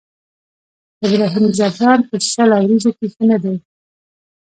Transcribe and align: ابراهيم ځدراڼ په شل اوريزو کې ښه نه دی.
ابراهيم 1.05 1.45
ځدراڼ 1.57 1.99
په 2.09 2.15
شل 2.29 2.49
اوريزو 2.59 2.91
کې 2.97 3.07
ښه 3.13 3.23
نه 3.31 3.37
دی. 3.43 3.55